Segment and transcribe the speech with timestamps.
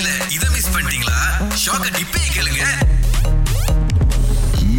[0.00, 1.18] இல்ல இத மிஸ் பண்ணிட்டீங்களா?
[1.62, 2.62] ஷாக்க டிப்பே கேளுங்க.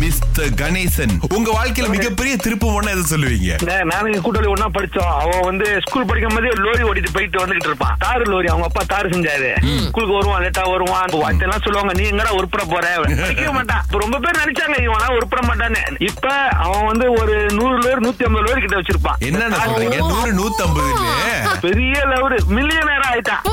[0.01, 3.49] மிஸ்டர் கணேசன் உங்க வாழ்க்கையில மிகப்பெரிய திருப்பு ஒண்ணு எது சொல்லுவீங்க?
[3.89, 5.11] நானும் எங்க கூட்டாளி ஒண்ணா படிச்சோம்.
[5.23, 9.07] அவன் வந்து ஸ்கூல் படிக்கும் போதே லோரி ஓட்டிட்டு போயிட்டு வந்துகிட்டு இருப்பான் தாரு லோரி அவங்க அப்பா தாரு
[9.13, 9.51] செஞ்சாரு.
[9.89, 11.13] ஸ்கூலுக்கு வருவான் லேட்டா வருவான்.
[11.23, 12.87] வார்த்தையெல்லாம் சொல்லுவாங்க நீ எங்கடா உருப்பட போற?
[13.05, 13.83] படிக்கவே மாட்டான்.
[13.87, 15.83] இப்ப ரொம்ப பேர் நினைச்சாங்க இவனா உருப்பட மாட்டான்னு.
[16.09, 16.33] இப்ப
[16.65, 19.19] அவன் வந்து ஒரு நூறு லோரி நூத்தி ஐம்பது லோரி கிட்ட வச்சிருப்பான்.
[19.61, 19.99] சொல்றீங்க?
[20.13, 20.91] நூறு நூத்தி ஐம்பது
[21.67, 23.43] பெரிய லவரு மில்லியனரா ஆயிட்டான்.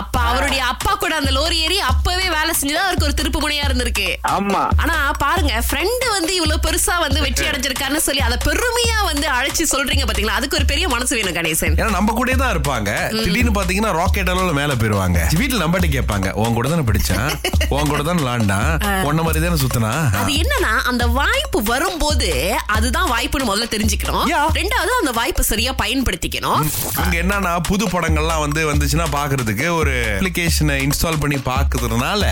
[0.00, 4.06] அப்ப அவருடைய அப்பா கூட அந்த லோரி ஏறி அப்பவே வேலை செஞ்சுதான் அவருக்கு ஒரு திருப்பு முனையா இருந்திருக்கு.
[4.36, 4.62] ஆமா.
[4.82, 10.04] ஆனா பாருங்க ஃப்ரெண்டு வந்து இவ்வளவு பெருசா வந்து வெற்றி அடைஞ்சிருக்காருன்னு சொல்லி அத பெருமையா வந்து அழைச்சு சொல்றீங்க
[10.08, 10.38] பாத்தீங்களா?
[10.40, 11.76] அதுக்கு ஒரு பெரிய மனசு வேணும் கணேசன்.
[11.80, 12.90] ஏன்னா நம்ம கூட தான் இருப்பாங்க.
[13.24, 15.18] திடீர்னு பாத்தீங்கன்னா ராக்கெட் அளவுல மேல போயிருவாங்க.
[15.40, 17.28] வீட்டுல நம்பட்ட கேட்பாங்க உன் கூட தானே படிச்சான்
[17.76, 18.70] உன் கூட தானே விளாண்டான்
[19.10, 19.92] உன்ன மாதிரி தானே சுத்தினா?
[20.22, 22.30] அது என்னன்னா அந்த வாய்ப்பு வரும்போது
[22.76, 24.24] அதுதான் வாய்ப்புன்னு முதல்ல தெரிஞ்சுக்கணும்.
[24.60, 26.60] ரெண்டாவது அந்த வாய்ப்பு சரியா பயன்படுத்திக்கணும்.
[26.98, 32.22] இவங்க என்னன்னா புது படங்கள்லாம் வந்து வந்துச்சுன்னா பாக்குறதுக்கு ஒரு அப்ளிகேஷனை இன்ஸ்டால் பண்ணி பாக்குறதுனால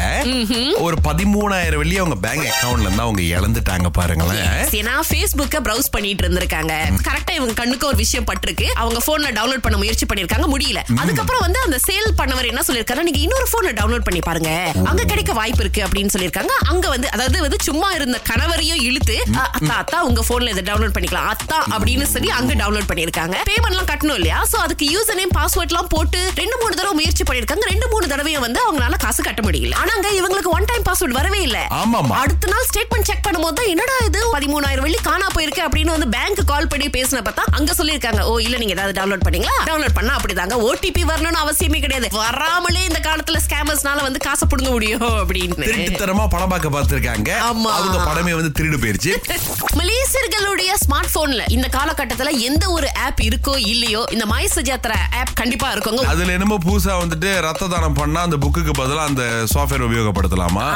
[0.78, 4.48] ஒரு பதிமூணாயிரம் வெள்ளி அவங்க பேங்க் அக்கவுண்ட்ல இருந்து அவங்க இழந்துட்டாங்க பாருங்களேன்.
[4.72, 6.72] ஏன்னா Faceboook பிரவுஸ் பண்ணிட்டு இருந்திருக்காங்க.
[7.02, 8.66] கரெக்டா இவங்க கண்ணுக்கு ஒரு விஷயம் பட்டிருக்கு.
[8.74, 10.80] அவங்க போன்ல டவுன்லோட் பண்ண முயற்சி பண்ணிருக்காங்க முடியல.
[10.96, 14.50] அதுக்கப்புறம் வந்து அந்த சேல் பண்ணவர் என்ன சொல்லிருக்காரு நீங்க இன்னொரு போன்ல டவுன்லோட் பண்ணி பாருங்க.
[14.84, 19.50] அங்க கிடைக்க வாய்ப்பு இருக்கு அப்படின்னு சொல்லிருக்காங்க அங்க வந்து அதாவது வந்து சும்மா இருந்த கணவரையும் இழுத்து "அ,
[19.52, 21.28] அத்தா அத்தா உங்க போன்ல இதை டவுன்லோட் பண்ணிக்கலாம்.
[21.32, 24.46] அத்தா அப்படின்னு சொல்லி அங்க டவுன்லோட் பண்ணிருக்காங்க பேமெண்ட் எல்லாம் கட்டணும் இல்லையா?
[24.52, 28.40] சோ அதுக்கு யூசர் நேம் பாஸ்வேர்ட் எல்லாம் போட்டு ரெண்டு மூணு தடவை முயற்சி பண்ணிருக்காங்க ரெண்டு மூணு தடவையும்
[28.40, 29.74] வந்து அவங்களால காசு கட்ட முடியல.
[29.74, 31.58] ஆனாங்க இவங்களுக்கு ஒன் டைம் பாஸ்வேர்ட் வரவே இல்ல.
[31.74, 32.14] ஆமாமா.
[32.14, 34.20] அடுத்த நாள் ஸ்டேட்மெண்ட் செக் பண்ணும்போது என்னடா இது?
[34.34, 38.56] பதிமூணாயிரம் வெள்ளி காணா போயிருக்கு அப்படின்னு வந்து பேங்க் கால் பண்ணி பேசின பார்த்தா அங்க சொல்லிருக்காங்க ஓ இல்ல
[38.56, 39.56] நீங்க ஏதாவது டவுன்லோட் பண்ணீங்களா?
[39.66, 40.56] டவுன்லோட் பண்ணா அப்படிதாங்க.
[40.68, 42.08] ஓடிபி வரணும்னு அவசியமே கிடையாது.
[42.16, 45.58] வராமலே இந்த காலத்துல ஸ்கேமர்ஸ்னால வந்து காசை புடுங்க முடியும் அப்படின்னு.
[45.62, 47.30] திருட்டுத்தனமா படம் பார்க்க பார்த்திருக்காங்க.
[47.50, 47.70] ஆமா.
[47.78, 49.12] அவங்க படமே வந்து திருடு போயிருச்சு.
[49.80, 55.72] மலேசியர்களுடைய ஸ்மார்ட் போன்ல இந்த காலகட்டத்துல எந்த ஒரு ஆப் இருக்கோ இல்லையோ இந்த மை சஜாத்ரா ஆப் கண்டிப்பா
[55.72, 56.02] இருக்குங்க.
[56.06, 60.66] அதுல என்னமோ புதுசா வந்துட்டு ரத்த தானம் பண்ணா அந்த புக்குக்கு பதிலா அந்த சாஃப்ட்வேர் உபயோகப்படுத்தலாமா.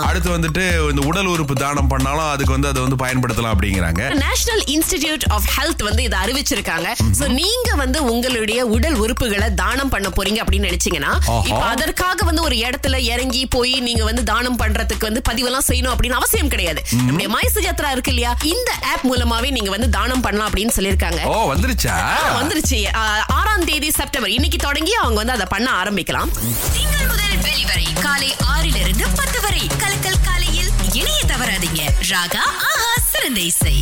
[0.00, 4.02] அடுத்து வந்துட்டு இந்த உடல் உறுப்பு தானம் பண்ணாலும் அதுக்கு வந்து அதை வந்து பயன்படுத்தலாம் அப்படிங்கிறாங்க.
[4.14, 6.88] நேஷனல் இன்ஸ்டிடியூட் ஆஃப் ஹெல்த் வந்து இதை அறிவிச்சிருக்காங்க.
[7.18, 11.12] சோ நீங்க வந்து உங்களுடைய உடல் உறுப்புகளை தானம் பண்ண போறீங்க அப்படின்னு நினைச்சீங்கன்னா.
[11.44, 16.18] இப்ப அதற்காக வந்து ஒரு இடத்துல இறங்கி போய் நீங்க வந்து தானம் பண்றதுக்கு வந்து பதிவெல்லாம் செய்யணும் அப்படின்னு
[16.20, 16.82] அவசியம் கிடையாது.
[16.92, 18.36] நம்முடைய மைசு யாத்ரா இருக்கு இல்லையா?
[18.42, 21.22] இந்த ஆப் மூலமாவே நீங்க வந்து தானம் பண்ணலாம் அப்படின்னு சொல்லியிருக்காங்க.
[21.24, 21.96] ஓ வந்துருச்சா?
[22.40, 22.80] வந்துருச்சு.
[23.26, 24.30] ஆறாம் தேதி செப்டம்பர்.
[24.30, 25.70] இன்னைக்கு தொடங்கி அவங்க வந்து அதை பண்ண
[26.02, 26.30] ஆரம்பிக்கலாம்
[26.74, 29.62] திங்கள் முதல் வெளிவரை காலை ஆறிலிருந்து பத்து வரை.
[29.82, 31.82] கலக்கல் காலையில் இணைய தவறாதீங்க.
[32.10, 33.76] ராகா ஆஹா சிறந்த இசை.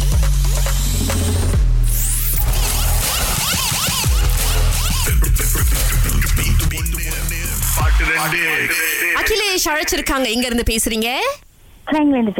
[9.20, 10.26] அகிலேஷ் அழைச்சிருக்காங்க.
[10.34, 11.08] எங்க இருந்து பேசுறீங்க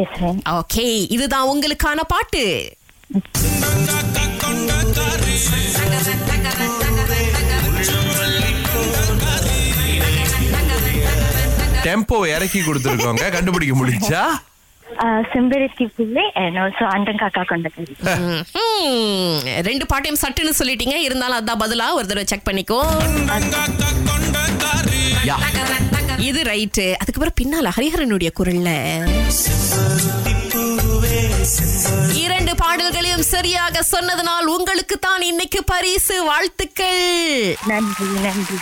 [0.01, 0.39] பேசுறேன்.
[0.59, 0.87] ஓகே
[1.17, 2.45] இதுதான் உங்களுக்கான பாட்டு.
[11.85, 13.25] டெம்போ இறக்கி கொடுத்துருக்கோங்க.
[13.33, 13.75] கண்டுபிடிக்க
[15.33, 15.85] செம்பருத்தி
[16.95, 17.71] அண்டன் காக்கா கொண்ட
[18.05, 19.63] ம்ஹும்.
[19.69, 20.97] ரெண்டு பாட்டையும் சட்டுன்னு சொல்லிட்டீங்க.
[21.07, 22.81] இருந்தாலும் அதான் பதிலா ஒரு தடவை செக் பண்ணிக்கோ.
[26.29, 26.87] இது ரைட்டு.
[27.03, 28.71] அதுக்கப்புறம் பின்னால ஹரிஹரனுடைய குரல்ல.
[32.25, 37.04] இரண்டு பாடல்களையும் சரியாக சொன்னதனால் உங்களுக்கு தான் இன்னைக்கு பரிசு வாழ்த்துக்கள்.
[37.71, 38.56] நன்றி நன்றி.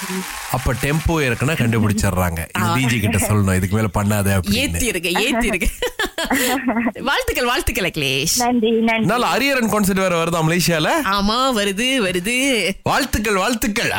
[0.56, 2.41] அப்ப டெம்போ இருக்குன்னா கண்டுபிடிச்சிடுறாங்க.
[2.76, 3.56] டிஜி கிட்ட சொல்லணும்.
[3.59, 5.69] இதுக்கு மேல பண்ணாத ஏத்தி இருக்கு ஏத்தி இருக்கு
[7.09, 8.36] வாழ்த்துக்கள் வாழ்த்துக்கள் அகிலேஷ்.
[9.10, 10.92] நல்ல அரியரன் கான்செர்ட் வேற வருதா மலேசியால?
[11.16, 12.36] ஆமா வருது வருது.
[12.91, 13.92] வாழ்த்துக்கள் வாழ்த்துக்கள்.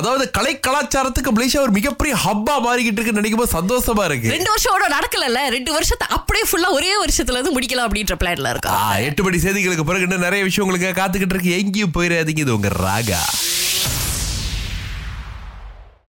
[0.00, 4.34] அதாவது கலை கலாச்சாரத்துக்கு மலேசியா ஒரு மிகப்பெரிய ஹப்பா மாறிக்கிட்டு இருக்கு நினைக்கும் போது சந்தோஷமா இருக்கு.
[4.36, 8.74] ரெண்டு வருஷம் நடக்கல ரெண்டு வருஷத்தை அப்படியே ஃபுல்லா ஒரே வருஷத்துல இருந்து முடிக்கலாம் அப்படின்ற பிளான்ல இருக்கா?
[9.04, 11.58] எட்டு மணி செய்திகளுக்கு பிறகு இன்னும் நிறைய விஷயம் உங்களுக்கு காத்துக்கிட்டு இருக்கு.
[11.58, 12.38] எங்கேயும் போயிடாதீங்க.
[12.38, 13.20] இது உங்க ராகா.